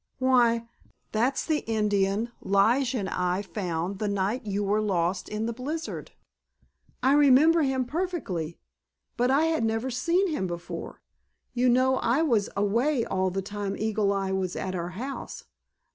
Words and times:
"Why, 0.17 0.67
that's 1.11 1.45
the 1.45 1.59
Indian 1.69 2.31
Lige 2.41 2.95
and 2.95 3.07
I 3.07 3.43
found 3.43 3.99
the 3.99 4.07
night 4.07 4.47
you 4.47 4.63
were 4.63 4.81
lost 4.81 5.29
in 5.29 5.45
the 5.45 5.53
blizzard! 5.53 6.09
I 7.03 7.13
remember 7.13 7.61
him 7.61 7.85
perfectly. 7.85 8.57
But 9.15 9.29
I 9.29 9.43
had 9.45 9.63
never 9.63 9.91
seen 9.91 10.29
him 10.29 10.47
before. 10.47 11.01
You 11.53 11.69
know 11.69 11.97
I 11.97 12.23
was 12.23 12.49
away 12.57 13.05
all 13.05 13.29
the 13.29 13.43
time 13.43 13.77
Eagle 13.77 14.11
Eye 14.11 14.31
was 14.31 14.55
at 14.55 14.73
our 14.73 14.89
house. 14.97 15.43